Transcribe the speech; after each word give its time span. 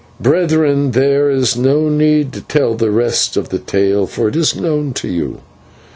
Brethren, 0.19 0.93
there 0.93 1.29
is 1.29 1.55
no 1.55 1.87
need 1.87 2.33
to 2.33 2.41
tell 2.41 2.73
the 2.73 2.89
rest 2.89 3.37
of 3.37 3.49
the 3.49 3.59
tale, 3.59 4.07
for 4.07 4.27
it 4.29 4.35
is 4.35 4.55
known 4.55 4.93
to 4.93 5.07
you. 5.07 5.41